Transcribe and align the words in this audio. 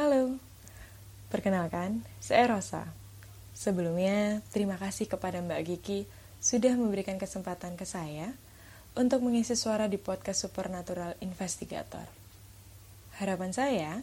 Halo, 0.00 0.40
perkenalkan, 1.28 2.00
saya 2.24 2.48
Rosa. 2.48 2.88
Sebelumnya, 3.52 4.40
terima 4.48 4.80
kasih 4.80 5.04
kepada 5.04 5.44
Mbak 5.44 5.60
Giki 5.60 6.08
sudah 6.40 6.72
memberikan 6.72 7.20
kesempatan 7.20 7.76
ke 7.76 7.84
saya 7.84 8.32
untuk 8.96 9.20
mengisi 9.20 9.52
suara 9.60 9.92
di 9.92 10.00
podcast 10.00 10.48
Supernatural 10.48 11.20
Investigator. 11.20 12.08
Harapan 13.20 13.52
saya, 13.52 14.00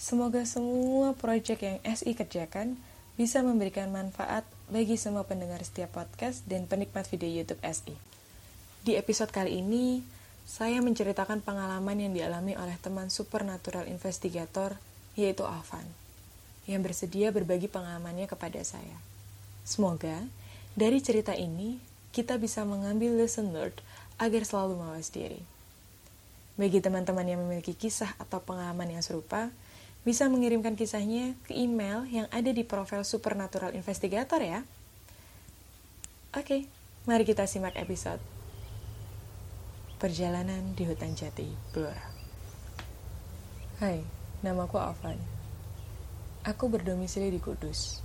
semoga 0.00 0.48
semua 0.48 1.12
proyek 1.12 1.60
yang 1.60 1.78
SI 1.92 2.16
kerjakan 2.16 2.80
bisa 3.20 3.44
memberikan 3.44 3.92
manfaat 3.92 4.48
bagi 4.72 4.96
semua 4.96 5.28
pendengar 5.28 5.60
setiap 5.60 5.92
podcast 5.92 6.40
dan 6.48 6.64
penikmat 6.64 7.04
video 7.12 7.28
YouTube 7.28 7.60
SI. 7.60 7.92
Di 8.80 8.96
episode 8.96 9.28
kali 9.28 9.60
ini, 9.60 10.00
saya 10.48 10.80
menceritakan 10.80 11.44
pengalaman 11.44 12.00
yang 12.00 12.16
dialami 12.16 12.56
oleh 12.56 12.80
teman 12.80 13.12
supernatural 13.12 13.84
investigator, 13.92 14.80
yaitu 15.14 15.46
Alvan, 15.46 15.86
yang 16.66 16.82
bersedia 16.82 17.30
berbagi 17.30 17.70
pengalamannya 17.70 18.26
kepada 18.26 18.60
saya. 18.62 18.98
Semoga 19.64 20.26
dari 20.74 20.98
cerita 21.00 21.32
ini 21.32 21.78
kita 22.14 22.38
bisa 22.38 22.62
mengambil 22.62 23.14
lesson 23.18 23.50
learned 23.50 23.78
agar 24.18 24.46
selalu 24.46 24.78
mawas 24.78 25.10
diri. 25.10 25.42
Bagi 26.54 26.78
teman-teman 26.78 27.26
yang 27.26 27.42
memiliki 27.42 27.74
kisah 27.74 28.14
atau 28.18 28.38
pengalaman 28.38 28.86
yang 28.86 29.02
serupa, 29.02 29.50
bisa 30.06 30.30
mengirimkan 30.30 30.78
kisahnya 30.78 31.34
ke 31.48 31.56
email 31.56 32.06
yang 32.06 32.30
ada 32.30 32.52
di 32.52 32.62
profil 32.62 33.02
Supernatural 33.02 33.74
Investigator 33.74 34.38
ya. 34.38 34.62
Oke, 36.36 36.68
mari 37.08 37.24
kita 37.26 37.48
simak 37.48 37.74
episode 37.78 38.20
Perjalanan 39.98 40.76
di 40.76 40.84
Hutan 40.84 41.16
Jati, 41.16 41.48
Blora. 41.72 42.12
Hai, 43.80 44.04
namaku 44.44 44.76
Alvan. 44.76 45.16
Aku 46.44 46.68
berdomisili 46.68 47.32
di 47.32 47.40
Kudus. 47.40 48.04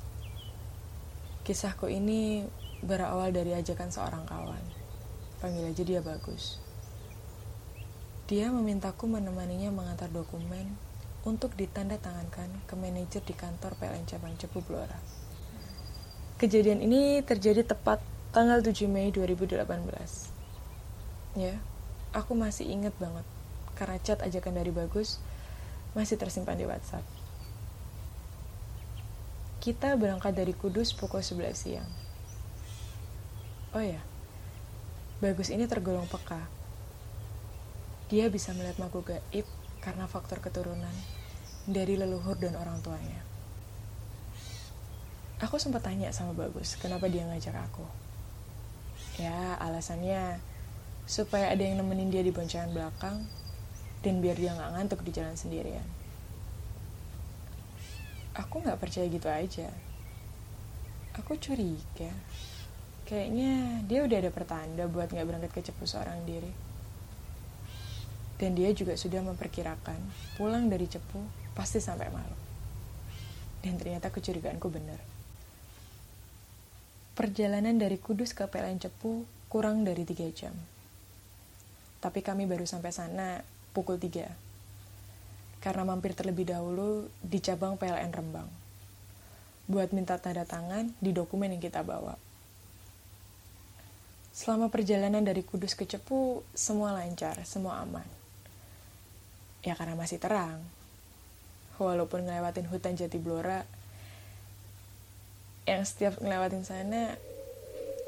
Kisahku 1.43 1.91
ini 1.91 2.47
berawal 2.79 3.35
dari 3.35 3.51
ajakan 3.51 3.91
seorang 3.91 4.23
kawan. 4.23 4.63
Panggil 5.43 5.67
aja 5.67 5.83
dia 5.83 5.99
bagus. 5.99 6.55
Dia 8.31 8.47
memintaku 8.55 9.11
menemaninya 9.11 9.67
mengantar 9.75 10.07
dokumen 10.07 10.79
untuk 11.27 11.59
ditanda 11.59 11.99
tangankan 11.99 12.47
ke 12.63 12.73
manajer 12.79 13.19
di 13.19 13.35
kantor 13.35 13.75
PLN 13.75 14.07
Cabang 14.07 14.39
Cepu 14.39 14.63
Blora. 14.63 14.95
Kejadian 16.39 16.79
ini 16.79 17.19
terjadi 17.19 17.67
tepat 17.67 17.99
tanggal 18.31 18.63
7 18.63 18.87
Mei 18.87 19.11
2018. 19.11 19.59
Ya, 21.35 21.59
aku 22.15 22.31
masih 22.31 22.71
inget 22.71 22.95
banget 22.95 23.27
karena 23.75 23.99
chat 23.99 24.23
ajakan 24.23 24.59
dari 24.59 24.71
Bagus 24.71 25.19
masih 25.97 26.17
tersimpan 26.17 26.57
di 26.57 26.65
WhatsApp. 26.69 27.05
Kita 29.59 29.97
berangkat 29.99 30.31
dari 30.31 30.55
Kudus 30.55 30.95
pukul 30.95 31.19
11 31.19 31.51
siang. 31.55 31.91
Oh 33.75 33.83
ya, 33.83 34.01
Bagus 35.19 35.51
ini 35.51 35.67
tergolong 35.67 36.07
peka. 36.07 36.47
Dia 38.07 38.31
bisa 38.31 38.55
melihat 38.55 38.79
makhluk 38.79 39.11
gaib 39.11 39.45
karena 39.83 40.07
faktor 40.07 40.39
keturunan 40.39 40.95
dari 41.67 41.99
leluhur 41.99 42.39
dan 42.39 42.55
orang 42.55 42.79
tuanya. 42.79 43.21
Aku 45.43 45.59
sempat 45.59 45.83
tanya 45.83 46.09
sama 46.15 46.31
Bagus, 46.31 46.79
kenapa 46.79 47.11
dia 47.11 47.27
ngajak 47.27 47.55
aku. 47.55 47.83
Ya, 49.19 49.59
alasannya 49.59 50.39
supaya 51.03 51.51
ada 51.51 51.59
yang 51.59 51.83
nemenin 51.83 52.13
dia 52.13 52.23
di 52.23 52.31
boncengan 52.31 52.71
belakang 52.71 53.27
dan 53.99 54.23
biar 54.23 54.35
dia 54.39 54.55
nggak 54.55 54.71
ngantuk 54.75 55.01
di 55.03 55.11
jalan 55.11 55.35
sendirian. 55.35 55.85
Aku 58.37 58.63
nggak 58.63 58.79
percaya 58.79 59.07
gitu 59.11 59.27
aja. 59.27 59.67
Aku 61.19 61.35
curiga. 61.35 62.11
Kayaknya 63.03 63.83
dia 63.89 64.05
udah 64.05 64.17
ada 64.21 64.31
pertanda 64.31 64.83
buat 64.87 65.11
nggak 65.11 65.27
berangkat 65.27 65.51
ke 65.51 65.61
Cepu 65.65 65.83
seorang 65.83 66.23
diri. 66.23 66.53
Dan 68.39 68.55
dia 68.55 68.71
juga 68.71 68.95
sudah 68.95 69.19
memperkirakan 69.19 69.99
pulang 70.39 70.71
dari 70.71 70.87
Cepu 70.87 71.19
pasti 71.51 71.83
sampai 71.83 72.07
malam. 72.07 72.39
Dan 73.59 73.75
ternyata 73.75 74.07
kecurigaanku 74.07 74.71
benar. 74.71 75.01
Perjalanan 77.19 77.75
dari 77.75 77.99
Kudus 77.99 78.31
ke 78.31 78.47
PLN 78.47 78.79
Cepu 78.79 79.27
kurang 79.51 79.83
dari 79.83 80.07
tiga 80.07 80.23
jam 80.31 80.55
tapi 81.99 82.23
kami 82.23 82.47
baru 82.47 82.63
sampai 82.63 82.91
sana 82.95 83.43
pukul 83.75 84.01
3. 84.01 84.29
Karena 85.59 85.83
mampir 85.83 86.15
terlebih 86.15 86.47
dahulu 86.47 87.11
di 87.19 87.39
cabang 87.43 87.75
PLN 87.75 88.11
Rembang. 88.11 88.49
Buat 89.69 89.91
minta 89.91 90.17
tanda 90.17 90.47
tangan 90.47 90.95
di 90.97 91.11
dokumen 91.13 91.53
yang 91.53 91.61
kita 91.61 91.83
bawa. 91.83 92.15
Selama 94.31 94.71
perjalanan 94.71 95.19
dari 95.19 95.43
Kudus 95.43 95.75
ke 95.75 95.83
Cepu, 95.83 96.41
semua 96.55 96.95
lancar, 96.95 97.43
semua 97.43 97.83
aman. 97.83 98.07
Ya 99.59 99.75
karena 99.75 99.99
masih 99.99 100.15
terang. 100.15 100.63
Walaupun 101.75 102.23
ngelewatin 102.23 102.67
hutan 102.71 102.95
Jati 102.95 103.19
Blora, 103.19 103.67
yang 105.67 105.83
setiap 105.85 106.17
ngelewatin 106.17 106.65
sana 106.65 107.13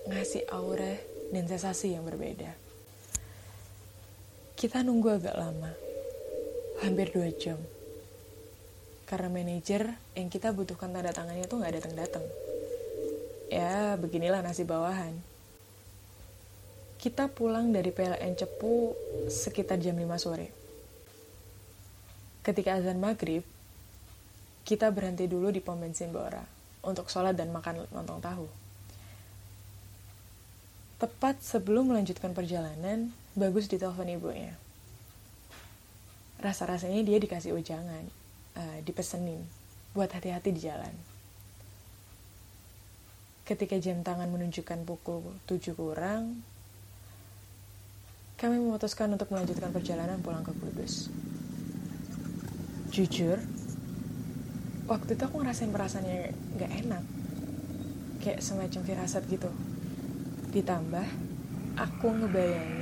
ngasih 0.09 0.49
aura 0.49 0.97
dan 1.29 1.45
sensasi 1.45 1.93
yang 1.93 2.07
berbeda. 2.07 2.60
Kita 4.61 4.85
nunggu 4.85 5.17
agak 5.17 5.33
lama, 5.41 5.73
hampir 6.85 7.09
dua 7.09 7.33
jam. 7.33 7.57
Karena 9.09 9.25
manajer 9.25 9.89
yang 10.13 10.29
kita 10.29 10.53
butuhkan 10.53 10.93
tanda 10.93 11.09
tangannya 11.09 11.49
tuh 11.49 11.57
nggak 11.57 11.81
datang-datang. 11.81 12.21
Ya, 13.49 13.97
beginilah 13.97 14.45
nasib 14.45 14.69
bawahan. 14.69 15.17
Kita 17.01 17.25
pulang 17.33 17.73
dari 17.73 17.89
PLN 17.89 18.37
Cepu 18.37 18.93
sekitar 19.33 19.81
jam 19.81 19.97
5 19.97 20.05
sore. 20.21 20.53
Ketika 22.45 22.77
azan 22.77 23.01
maghrib, 23.01 23.41
kita 24.61 24.93
berhenti 24.93 25.25
dulu 25.25 25.49
di 25.49 25.57
pom 25.57 25.81
bensin 25.81 26.13
Bora 26.13 26.45
untuk 26.85 27.09
sholat 27.09 27.33
dan 27.33 27.49
makan 27.49 27.89
lontong 27.89 28.21
tahu. 28.21 28.45
Tepat 31.01 31.41
sebelum 31.41 31.89
melanjutkan 31.89 32.37
perjalanan, 32.37 33.09
Bagus 33.31 33.71
ditelepon 33.71 34.11
ibunya. 34.11 34.51
Rasa-rasanya 36.43 36.99
dia 37.07 37.15
dikasih 37.15 37.55
ujangan, 37.55 38.03
uh, 38.59 38.77
dipesenin, 38.83 39.39
buat 39.95 40.11
hati-hati 40.11 40.51
di 40.51 40.67
jalan. 40.67 40.91
Ketika 43.47 43.79
jam 43.79 44.03
tangan 44.03 44.27
menunjukkan 44.27 44.83
pukul 44.83 45.31
7 45.47 45.71
kurang, 45.79 46.43
kami 48.35 48.59
memutuskan 48.59 49.07
untuk 49.15 49.31
melanjutkan 49.31 49.71
perjalanan 49.71 50.19
pulang 50.19 50.43
ke 50.43 50.51
Kudus. 50.51 51.07
Jujur, 52.91 53.39
waktu 54.91 55.15
itu 55.15 55.23
aku 55.23 55.39
ngerasain 55.39 55.71
perasaannya 55.71 56.35
gak 56.59 56.71
enak. 56.83 57.03
Kayak 58.19 58.43
semacam 58.43 58.81
firasat 58.83 59.23
gitu. 59.31 59.47
Ditambah, 60.51 61.07
aku 61.79 62.07
ngebayangin 62.11 62.80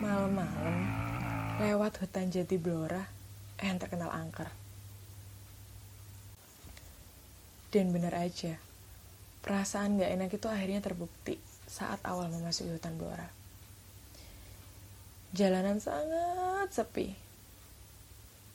malam-malam 0.00 0.76
lewat 1.56 2.04
hutan 2.04 2.28
jati 2.28 2.60
blora 2.60 3.04
yang 3.60 3.80
terkenal 3.80 4.12
angker. 4.12 4.52
Dan 7.72 7.92
benar 7.92 8.16
aja, 8.16 8.56
perasaan 9.40 9.96
gak 9.96 10.12
enak 10.12 10.30
itu 10.32 10.46
akhirnya 10.48 10.80
terbukti 10.84 11.40
saat 11.66 12.00
awal 12.04 12.28
memasuki 12.28 12.72
hutan 12.72 12.96
blora. 13.00 13.28
Jalanan 15.36 15.80
sangat 15.80 16.72
sepi. 16.72 17.12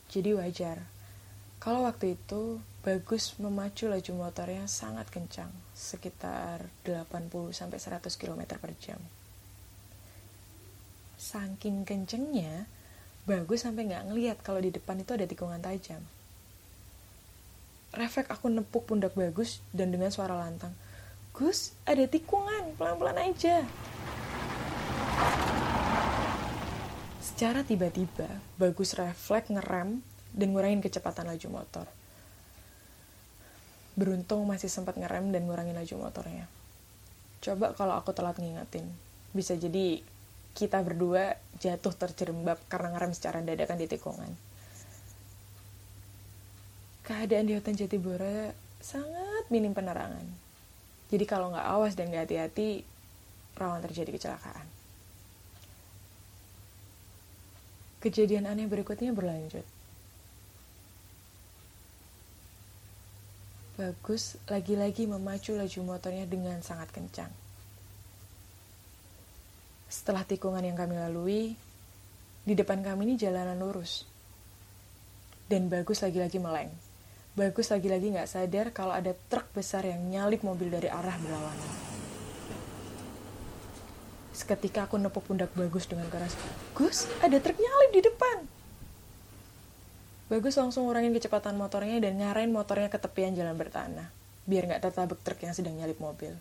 Jadi 0.10 0.34
wajar 0.34 0.82
kalau 1.62 1.86
waktu 1.86 2.18
itu 2.18 2.62
Bagus 2.82 3.38
memacu 3.38 3.86
laju 3.86 4.26
motornya 4.26 4.66
sangat 4.66 5.06
kencang, 5.14 5.54
sekitar 5.78 6.66
80 6.82 7.54
100 7.54 7.78
km 8.18 8.42
per 8.58 8.74
jam 8.82 8.98
saking 11.22 11.86
kencengnya 11.86 12.66
bagus 13.30 13.62
sampai 13.62 13.86
nggak 13.86 14.10
ngeliat 14.10 14.38
kalau 14.42 14.58
di 14.58 14.74
depan 14.74 14.98
itu 14.98 15.14
ada 15.14 15.30
tikungan 15.30 15.62
tajam. 15.62 16.02
Refleks 17.94 18.34
aku 18.34 18.50
nepuk 18.50 18.90
pundak 18.90 19.14
bagus 19.14 19.62
dan 19.70 19.94
dengan 19.94 20.10
suara 20.10 20.34
lantang 20.34 20.74
Gus 21.32 21.72
ada 21.88 22.04
tikungan 22.10 22.76
pelan-pelan 22.76 23.16
aja. 23.22 23.64
Secara 27.24 27.64
tiba-tiba 27.64 28.28
bagus 28.60 28.98
refleks 29.00 29.48
ngerem 29.48 30.04
dan 30.36 30.48
ngurangin 30.52 30.84
kecepatan 30.84 31.32
laju 31.32 31.48
motor. 31.48 31.88
Beruntung 33.96 34.44
masih 34.44 34.68
sempat 34.68 35.00
ngerem 35.00 35.32
dan 35.32 35.48
ngurangin 35.48 35.76
laju 35.78 35.96
motornya. 36.10 36.52
Coba 37.40 37.72
kalau 37.80 37.96
aku 37.96 38.12
telat 38.12 38.36
ngingetin 38.36 38.92
bisa 39.32 39.56
jadi 39.56 40.04
kita 40.58 40.84
berdua 40.84 41.40
jatuh 41.62 41.94
terjerembab 41.96 42.60
karena 42.68 42.94
ngerem 42.96 43.14
secara 43.16 43.40
dadakan 43.40 43.78
di 43.80 43.88
tikungan. 43.88 44.32
keadaan 47.02 47.50
di 47.50 47.58
hutan 47.58 47.76
Jatibora 47.76 48.56
sangat 48.80 49.50
minim 49.52 49.76
penerangan. 49.76 50.24
Jadi 51.12 51.26
kalau 51.28 51.52
nggak 51.52 51.68
awas 51.68 51.94
dan 51.98 52.08
nggak 52.08 52.24
hati-hati, 52.24 52.88
rawan 53.60 53.84
terjadi 53.84 54.16
kecelakaan. 54.16 54.64
Kejadian 58.00 58.48
aneh 58.48 58.66
berikutnya 58.66 59.12
berlanjut. 59.12 59.68
Bagus 63.76 64.40
lagi-lagi 64.48 65.06
memacu 65.06 65.54
laju 65.54 65.80
motornya 65.84 66.26
dengan 66.26 66.64
sangat 66.64 66.90
kencang. 66.96 67.30
Setelah 69.92 70.24
tikungan 70.24 70.64
yang 70.64 70.80
kami 70.80 70.96
lalui, 70.96 71.52
di 72.48 72.54
depan 72.56 72.80
kami 72.80 73.12
ini 73.12 73.14
jalanan 73.20 73.60
lurus. 73.60 74.08
Dan 75.52 75.68
Bagus 75.68 76.00
lagi-lagi 76.00 76.40
meleng. 76.40 76.72
Bagus 77.36 77.68
lagi-lagi 77.76 78.16
nggak 78.16 78.32
sadar 78.32 78.72
kalau 78.72 78.96
ada 78.96 79.12
truk 79.28 79.52
besar 79.52 79.84
yang 79.84 80.00
nyalip 80.08 80.48
mobil 80.48 80.72
dari 80.72 80.88
arah 80.88 81.20
berlawanan. 81.20 81.72
Seketika 84.32 84.88
aku 84.88 84.96
nepuk 84.96 85.28
pundak 85.28 85.52
Bagus 85.60 85.92
dengan 85.92 86.08
keras. 86.08 86.40
Gus, 86.72 87.12
ada 87.20 87.36
truk 87.44 87.60
nyalip 87.60 87.92
di 87.92 88.02
depan. 88.08 88.38
Bagus 90.32 90.56
langsung 90.56 90.88
ngurangin 90.88 91.12
kecepatan 91.12 91.60
motornya 91.60 92.00
dan 92.00 92.16
ngarahin 92.16 92.56
motornya 92.56 92.88
ke 92.88 92.96
tepian 92.96 93.36
jalan 93.36 93.60
bertanah. 93.60 94.08
Biar 94.48 94.72
nggak 94.72 94.88
tertabrak 94.88 95.20
truk 95.20 95.44
yang 95.44 95.52
sedang 95.52 95.76
nyalip 95.76 96.00
mobil. 96.00 96.32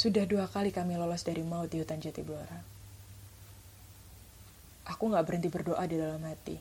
Sudah 0.00 0.24
dua 0.24 0.48
kali 0.48 0.72
kami 0.72 0.96
lolos 0.96 1.28
dari 1.28 1.44
maut 1.44 1.68
di 1.68 1.76
hutan 1.76 2.00
jati 2.00 2.24
Blora. 2.24 2.56
Aku 4.88 5.12
nggak 5.12 5.28
berhenti 5.28 5.52
berdoa 5.52 5.84
di 5.84 6.00
dalam 6.00 6.24
hati. 6.24 6.56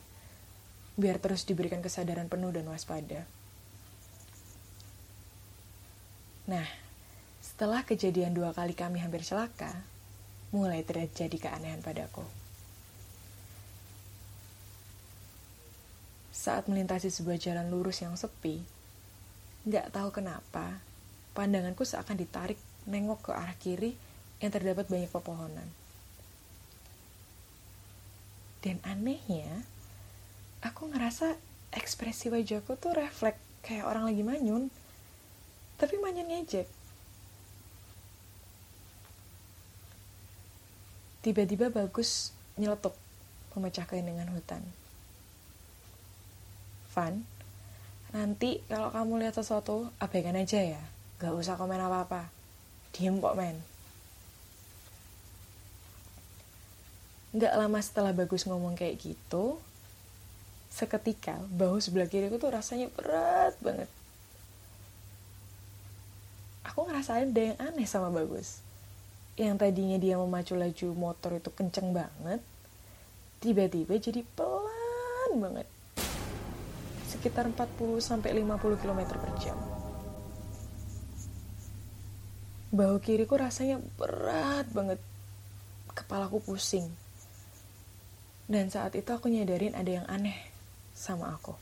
Biar 0.99 1.23
terus 1.23 1.47
diberikan 1.47 1.79
kesadaran 1.79 2.27
penuh 2.27 2.51
dan 2.51 2.67
waspada. 2.67 3.23
Nah, 6.51 6.67
setelah 7.39 7.87
kejadian 7.87 8.35
dua 8.35 8.51
kali 8.51 8.75
kami 8.75 8.99
hampir 8.99 9.23
celaka, 9.23 9.71
mulai 10.51 10.83
terjadi 10.83 11.39
keanehan 11.39 11.79
padaku. 11.79 12.27
Saat 16.35 16.67
melintasi 16.67 17.07
sebuah 17.07 17.39
jalan 17.39 17.71
lurus 17.71 18.03
yang 18.03 18.19
sepi, 18.19 18.59
nggak 19.63 19.95
tahu 19.95 20.11
kenapa, 20.11 20.83
pandanganku 21.31 21.87
seakan 21.87 22.19
ditarik 22.19 22.59
nengok 22.87 23.19
ke 23.27 23.31
arah 23.35 23.57
kiri 23.59 23.97
yang 24.39 24.51
terdapat 24.53 24.87
banyak 24.87 25.11
pepohonan. 25.11 25.67
Dan 28.59 28.79
anehnya, 28.83 29.63
aku 30.63 30.91
ngerasa 30.91 31.35
ekspresi 31.75 32.31
wajahku 32.31 32.75
tuh 32.75 32.95
refleks 32.95 33.39
kayak 33.63 33.87
orang 33.87 34.07
lagi 34.07 34.23
manyun. 34.23 34.71
Tapi 35.79 35.95
mainnya 35.99 36.27
ngejek 36.27 36.67
tiba-tiba 41.19 41.67
bagus 41.67 42.31
nyeletuk 42.55 42.95
memecah 43.55 43.83
dengan 43.91 44.27
hutan. 44.31 44.63
Van 46.95 47.23
nanti 48.09 48.63
kalau 48.65 48.89
kamu 48.89 49.21
lihat 49.21 49.35
sesuatu 49.37 49.91
abaikan 49.99 50.39
aja 50.39 50.63
ya. 50.63 50.81
Gak 51.19 51.35
usah 51.35 51.59
komen 51.59 51.77
apa-apa 51.77 52.38
diem 52.95 53.17
kok 53.19 53.37
men 53.37 53.57
Gak 57.29 57.53
lama 57.53 57.77
setelah 57.77 58.09
Bagus 58.09 58.49
ngomong 58.49 58.73
kayak 58.73 59.05
gitu, 59.05 59.61
seketika 60.73 61.37
bahu 61.53 61.77
sebelah 61.77 62.09
kiriku 62.09 62.41
tuh 62.41 62.49
rasanya 62.49 62.89
berat 62.97 63.53
banget 63.61 63.85
aku 66.79 66.87
ngerasain 66.87 67.27
ada 67.35 67.41
yang 67.43 67.57
aneh 67.59 67.83
sama 67.83 68.07
Bagus. 68.07 68.63
Yang 69.35 69.67
tadinya 69.67 69.97
dia 69.99 70.15
memacu 70.15 70.55
laju 70.55 70.87
motor 70.95 71.35
itu 71.35 71.51
kenceng 71.51 71.91
banget, 71.91 72.39
tiba-tiba 73.43 73.99
jadi 73.99 74.23
pelan 74.31 75.31
banget. 75.43 75.67
Sekitar 77.11 77.51
40 77.51 77.99
sampai 77.99 78.31
50 78.31 78.79
km 78.79 79.01
per 79.11 79.31
jam. 79.43 79.59
Bahu 82.69 83.01
kiriku 83.01 83.37
rasanya 83.37 83.81
berat 83.97 84.69
banget. 84.69 85.01
Kepalaku 85.93 86.41
pusing. 86.41 86.85
Dan 88.49 88.69
saat 88.73 88.93
itu 88.97 89.09
aku 89.09 89.29
nyadarin 89.29 89.77
ada 89.77 89.91
yang 90.01 90.07
aneh 90.09 90.37
sama 90.93 91.33
aku. 91.33 91.53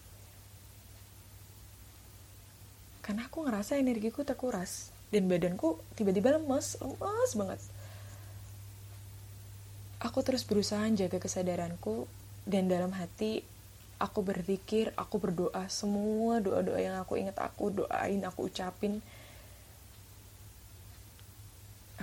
Karena 3.03 3.27
aku 3.27 3.47
ngerasa 3.47 3.79
energiku 3.79 4.27
terkuras 4.27 4.91
dan 5.07 5.31
badanku 5.31 5.79
tiba-tiba 5.95 6.35
lemes 6.35 6.75
lemes 6.83 7.31
banget 7.31 7.61
aku 10.03 10.19
terus 10.21 10.43
berusaha 10.43 10.83
jaga 10.91 11.17
kesadaranku 11.17 12.05
dan 12.43 12.67
dalam 12.67 12.91
hati 12.91 13.43
aku 13.97 14.19
berpikir 14.21 14.91
aku 14.99 15.15
berdoa 15.17 15.63
semua 15.71 16.43
doa-doa 16.43 16.79
yang 16.79 16.95
aku 16.99 17.17
ingat 17.17 17.39
aku 17.39 17.71
doain 17.71 18.21
aku 18.27 18.51
ucapin 18.51 18.99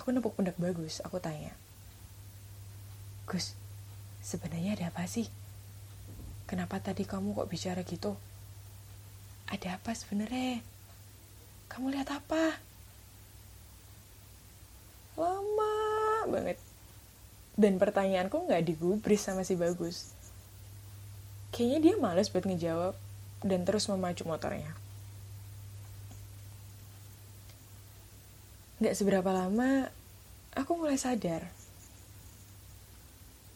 aku 0.04 0.12
nepuk 0.12 0.36
pundak 0.36 0.60
bagus 0.60 1.00
aku 1.00 1.16
tanya 1.16 1.56
Gus 3.24 3.56
sebenarnya 4.24 4.76
ada 4.76 4.88
apa 4.88 5.04
sih? 5.04 5.28
Kenapa 6.48 6.80
tadi 6.80 7.04
kamu 7.04 7.36
kok 7.36 7.48
bicara 7.48 7.84
gitu? 7.84 8.16
Ada 9.48 9.76
apa 9.76 9.92
sebenarnya? 9.92 10.64
Kamu 11.68 11.92
lihat 11.92 12.08
apa? 12.08 12.56
Lama 15.20 15.72
banget. 16.28 16.60
Dan 17.56 17.80
pertanyaanku 17.80 18.48
nggak 18.48 18.64
digubris 18.64 19.24
sama 19.24 19.44
si 19.44 19.56
bagus. 19.56 20.12
Kayaknya 21.52 21.78
dia 21.80 21.94
males 22.00 22.32
buat 22.32 22.44
ngejawab 22.48 22.96
dan 23.44 23.64
terus 23.64 23.86
memacu 23.88 24.24
motornya 24.28 24.83
nggak 28.84 28.98
seberapa 29.00 29.32
lama 29.32 29.88
aku 30.52 30.76
mulai 30.76 31.00
sadar. 31.00 31.48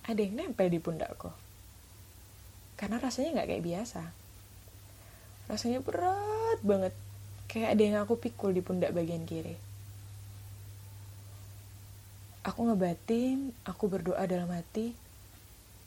Ada 0.08 0.24
yang 0.24 0.40
nempel 0.40 0.72
di 0.72 0.80
pundakku 0.80 1.28
karena 2.78 3.02
rasanya 3.02 3.42
nggak 3.42 3.48
kayak 3.50 3.66
biasa. 3.66 4.02
Rasanya 5.50 5.82
berat 5.82 6.62
banget. 6.62 6.94
Kayak 7.50 7.68
ada 7.74 7.82
yang 7.82 7.98
aku 8.06 8.14
pikul 8.14 8.54
di 8.54 8.62
pundak 8.62 8.94
bagian 8.94 9.26
kiri. 9.26 9.58
Aku 12.46 12.64
ngebatin, 12.70 13.50
aku 13.66 13.90
berdoa 13.90 14.24
dalam 14.24 14.48
hati, 14.54 14.94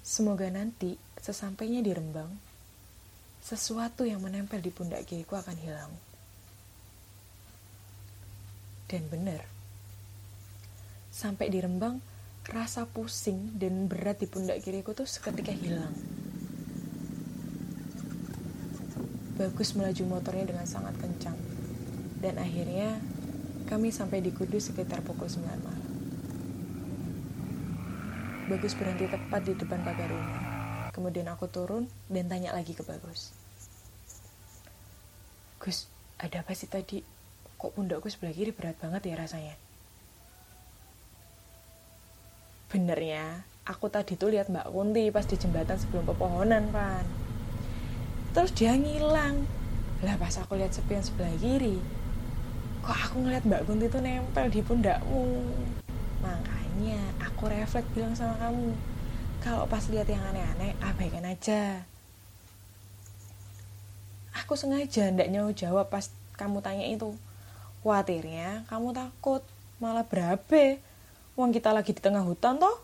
semoga 0.03 0.51
nanti 0.51 0.99
sesampainya 1.17 1.81
di 1.81 1.89
Rembang, 1.89 2.29
sesuatu 3.41 4.05
yang 4.05 4.21
menempel 4.21 4.61
di 4.61 4.69
pundak 4.69 5.07
kiriku 5.07 5.39
akan 5.39 5.57
hilang. 5.57 5.89
Dan 8.91 9.07
benar, 9.07 9.39
sampai 11.07 11.47
di 11.47 11.63
Rembang, 11.63 12.03
rasa 12.51 12.83
pusing 12.83 13.55
dan 13.55 13.87
berat 13.87 14.19
di 14.19 14.27
pundak 14.27 14.59
kiriku 14.59 14.91
tuh 14.91 15.07
seketika 15.07 15.55
hilang. 15.55 15.95
Bagus 19.39 19.79
melaju 19.79 20.19
motornya 20.19 20.51
dengan 20.51 20.67
sangat 20.67 20.91
kencang. 20.99 21.39
Dan 22.19 22.35
akhirnya 22.35 22.99
kami 23.71 23.95
sampai 23.95 24.19
di 24.19 24.35
Kudus 24.35 24.67
sekitar 24.67 24.99
pukul 25.07 25.31
9 25.31 25.39
malam. 25.39 25.91
Bagus 28.51 28.75
berhenti 28.75 29.07
tepat 29.07 29.41
di 29.47 29.55
depan 29.55 29.87
pagar 29.87 30.11
rumah. 30.11 30.43
Kemudian 30.91 31.31
aku 31.31 31.47
turun 31.47 31.87
dan 32.11 32.27
tanya 32.27 32.51
lagi 32.51 32.75
ke 32.75 32.83
Bagus. 32.83 33.31
Gus, 35.63 35.87
ada 36.19 36.43
apa 36.43 36.51
sih 36.51 36.67
tadi? 36.67 37.20
Kok 37.61 37.77
pundakku 37.77 38.09
sebelah 38.09 38.33
kiri 38.33 38.49
berat 38.49 38.73
banget 38.81 39.13
ya 39.13 39.15
rasanya? 39.21 39.53
Benernya, 42.73 43.45
aku 43.69 43.85
tadi 43.93 44.17
tuh 44.17 44.33
lihat 44.33 44.49
Mbak 44.49 44.73
Kunti 44.73 45.13
pas 45.13 45.29
di 45.29 45.37
jembatan 45.37 45.77
sebelum 45.77 46.09
pepohonan, 46.09 46.73
Pan. 46.73 47.05
Terus 48.33 48.49
dia 48.57 48.73
ngilang. 48.73 49.45
Lah 50.01 50.17
pas 50.17 50.33
aku 50.41 50.57
lihat 50.57 50.73
sepion 50.73 51.05
sebelah 51.05 51.37
kiri, 51.37 51.77
kok 52.81 52.97
aku 52.97 53.21
ngeliat 53.21 53.45
Mbak 53.45 53.61
Kunti 53.69 53.85
tuh 53.93 54.01
nempel 54.01 54.49
di 54.49 54.65
pundakmu. 54.65 55.45
Makanya 56.25 56.97
aku 57.21 57.45
refleks 57.45 57.93
bilang 57.93 58.17
sama 58.17 58.41
kamu 58.41 58.73
kalau 59.41 59.65
pas 59.65 59.81
lihat 59.89 60.05
yang 60.05 60.21
aneh-aneh 60.21 60.77
abaikan 60.85 61.25
aja 61.25 61.81
aku 64.37 64.53
sengaja 64.53 65.09
ndak 65.09 65.33
nyawa 65.33 65.49
jawab 65.51 65.89
pas 65.89 66.13
kamu 66.37 66.61
tanya 66.61 66.85
itu 66.85 67.17
khawatirnya 67.81 68.69
kamu 68.69 68.93
takut 68.93 69.41
malah 69.81 70.05
berabe. 70.05 70.77
Uang 71.33 71.49
kita 71.49 71.73
lagi 71.73 71.97
di 71.97 72.01
tengah 72.01 72.21
hutan 72.21 72.61
toh. 72.61 72.77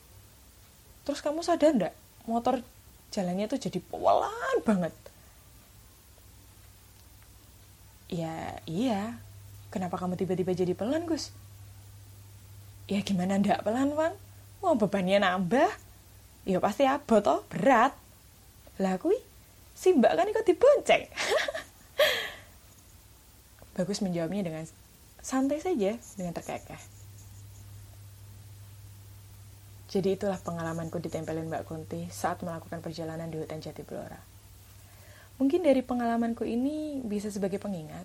Terus 1.06 1.22
kamu 1.22 1.46
sadar 1.46 1.78
ndak 1.78 1.94
motor 2.26 2.60
jalannya 3.14 3.46
tuh 3.48 3.62
jadi 3.62 3.80
pelan 3.80 4.58
banget? 4.66 4.94
Ya 8.10 8.58
iya. 8.66 9.22
Kenapa 9.70 10.02
kamu 10.02 10.18
tiba-tiba 10.18 10.58
jadi 10.58 10.74
pelan 10.74 11.06
Gus? 11.06 11.30
Ya 12.90 13.04
gimana 13.06 13.38
ndak 13.38 13.62
pelan 13.62 13.94
bang 13.94 14.16
mau 14.64 14.74
bebannya 14.74 15.22
nambah. 15.22 15.70
Ya 16.48 16.58
pasti 16.58 16.90
abot 16.90 17.22
toh 17.22 17.46
berat. 17.52 17.94
Lah 18.82 18.98
kui 18.98 19.20
si 19.78 19.94
mbak 19.94 20.18
kan 20.18 20.26
ikut 20.26 20.46
dibonceng. 20.48 21.06
Bagus 23.78 24.02
menjawabnya 24.02 24.42
dengan 24.42 24.66
santai 25.22 25.60
saja 25.60 25.98
dengan 26.16 26.34
terkekeh 26.36 26.98
jadi 29.88 30.20
itulah 30.20 30.36
pengalamanku 30.44 31.00
ditempelin 31.00 31.48
Mbak 31.48 31.64
Kunti 31.64 32.12
saat 32.12 32.44
melakukan 32.44 32.84
perjalanan 32.84 33.32
di 33.32 33.40
hutan 33.40 33.64
Jati 33.64 33.88
Blora. 33.88 34.20
Mungkin 35.40 35.64
dari 35.64 35.80
pengalamanku 35.80 36.44
ini 36.44 37.00
bisa 37.08 37.32
sebagai 37.32 37.56
pengingat 37.56 38.04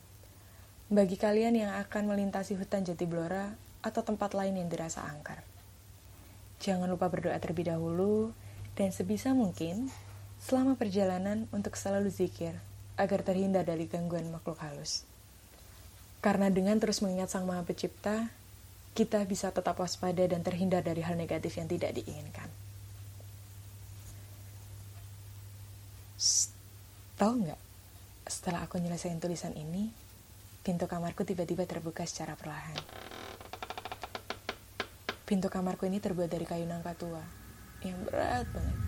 bagi 0.87 1.19
kalian 1.19 1.59
yang 1.59 1.75
akan 1.83 2.07
melintasi 2.07 2.55
hutan 2.55 2.87
Jati 2.87 3.03
Blora 3.03 3.51
atau 3.83 4.07
tempat 4.07 4.31
lain 4.31 4.63
yang 4.63 4.71
dirasa 4.71 5.03
angker. 5.03 5.43
Jangan 6.63 6.87
lupa 6.87 7.11
berdoa 7.11 7.35
terlebih 7.43 7.75
dahulu 7.75 8.31
dan 8.79 8.95
sebisa 8.95 9.35
mungkin 9.35 9.91
selama 10.39 10.79
perjalanan 10.79 11.51
untuk 11.51 11.75
selalu 11.75 12.15
zikir 12.15 12.55
agar 12.95 13.27
terhindar 13.27 13.67
dari 13.67 13.91
gangguan 13.91 14.31
makhluk 14.31 14.63
halus. 14.63 15.03
Karena 16.23 16.47
dengan 16.55 16.79
terus 16.79 17.03
mengingat 17.03 17.35
Sang 17.35 17.43
Maha 17.43 17.67
Pencipta, 17.67 18.31
kita 18.95 19.27
bisa 19.27 19.51
tetap 19.51 19.75
waspada 19.83 20.23
dan 20.23 20.47
terhindar 20.47 20.87
dari 20.87 21.03
hal 21.03 21.19
negatif 21.19 21.59
yang 21.59 21.67
tidak 21.67 21.91
diinginkan. 21.99 22.47
Tahu 27.19 27.33
nggak? 27.43 27.61
Setelah 28.31 28.63
aku 28.71 28.79
nyelesain 28.79 29.19
tulisan 29.19 29.51
ini, 29.59 29.91
pintu 30.63 30.87
kamarku 30.87 31.27
tiba-tiba 31.27 31.67
terbuka 31.67 32.07
secara 32.07 32.39
perlahan. 32.39 32.79
Pintu 35.27 35.51
kamarku 35.51 35.91
ini 35.91 35.99
terbuat 35.99 36.31
dari 36.31 36.47
kayu 36.47 36.71
nangka 36.71 36.95
tua, 36.95 37.25
yang 37.83 37.99
berat 38.07 38.47
banget. 38.55 38.79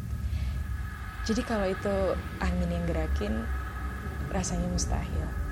Jadi 1.26 1.42
kalau 1.42 1.66
itu 1.66 1.94
angin 2.38 2.70
yang 2.70 2.84
gerakin, 2.86 3.42
rasanya 4.30 4.70
mustahil. 4.70 5.43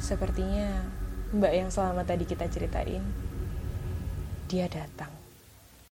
Sepertinya 0.00 0.88
Mbak 1.30 1.52
yang 1.52 1.70
selama 1.70 2.02
tadi 2.02 2.24
kita 2.26 2.48
ceritain, 2.48 3.04
dia 4.48 4.66
datang. 4.66 5.19